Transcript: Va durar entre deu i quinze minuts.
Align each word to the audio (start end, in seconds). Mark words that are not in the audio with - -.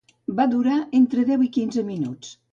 Va 0.37 0.45
durar 0.53 0.77
entre 0.99 1.25
deu 1.27 1.43
i 1.49 1.51
quinze 1.57 1.83
minuts. 1.91 2.33